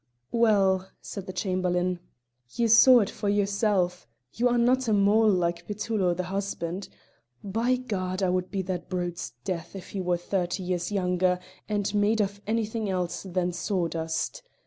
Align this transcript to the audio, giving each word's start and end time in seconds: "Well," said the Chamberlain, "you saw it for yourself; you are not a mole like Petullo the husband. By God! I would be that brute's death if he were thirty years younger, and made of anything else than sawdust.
"Well," 0.31 0.89
said 0.99 1.27
the 1.27 1.31
Chamberlain, 1.31 1.99
"you 2.55 2.67
saw 2.67 3.01
it 3.01 3.09
for 3.11 3.29
yourself; 3.29 4.07
you 4.33 4.49
are 4.49 4.57
not 4.57 4.87
a 4.87 4.93
mole 4.93 5.29
like 5.29 5.67
Petullo 5.67 6.15
the 6.15 6.23
husband. 6.23 6.89
By 7.43 7.75
God! 7.75 8.23
I 8.23 8.29
would 8.31 8.49
be 8.49 8.63
that 8.63 8.89
brute's 8.89 9.33
death 9.43 9.75
if 9.75 9.89
he 9.91 10.01
were 10.01 10.17
thirty 10.17 10.63
years 10.63 10.91
younger, 10.91 11.37
and 11.69 11.93
made 11.93 12.19
of 12.19 12.41
anything 12.47 12.89
else 12.89 13.21
than 13.21 13.51
sawdust. 13.51 14.41